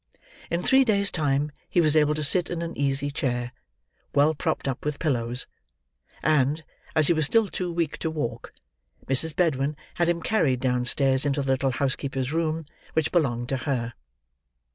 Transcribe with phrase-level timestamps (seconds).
[0.49, 3.51] In three days' time he was able to sit in an easy chair,
[4.15, 5.45] well propped up with pillows;
[6.23, 6.63] and,
[6.95, 8.51] as he was still too weak to walk,
[9.05, 9.35] Mrs.
[9.35, 13.93] Bedwin had him carried downstairs into the little housekeeper's room, which belonged to her.